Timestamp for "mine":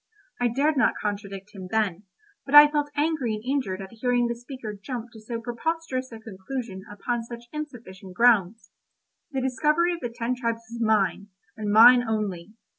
10.81-11.27, 11.71-12.01